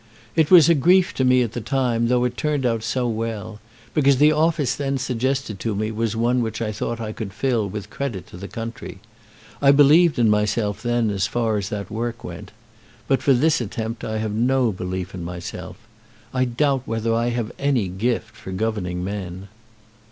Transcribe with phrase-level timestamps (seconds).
[0.35, 3.59] "It was a grief to me at the time, though it turned out so well,
[3.93, 7.69] because the office then suggested to me was one which I thought I could fill
[7.69, 8.97] with credit to the country.
[9.61, 12.51] I believed in myself then as far as that work went.
[13.07, 15.77] But for this attempt I have no belief in myself.
[16.33, 19.49] I doubt whether I have any gift for governing men."